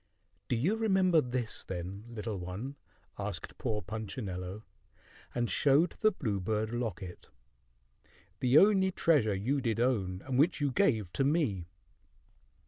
"Do 0.47 0.55
you 0.55 0.77
remember 0.77 1.21
this, 1.21 1.63
then, 1.63 2.05
little 2.09 2.39
one?" 2.39 2.75
asked 3.19 3.59
poor 3.59 3.83
Punchinello, 3.83 4.63
and 5.35 5.47
showed 5.47 5.91
the 5.91 6.09
bluebird 6.11 6.73
locket, 6.73 7.29
"the 8.39 8.57
only 8.57 8.89
treasure 8.91 9.35
you 9.35 9.61
did 9.61 9.79
own, 9.79 10.23
and 10.25 10.39
which 10.39 10.59
you 10.59 10.71
gave 10.71 11.13
to 11.13 11.23
me?" 11.23 11.67